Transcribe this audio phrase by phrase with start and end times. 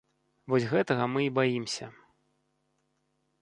[0.53, 1.91] Вось гэтага мы і баімся.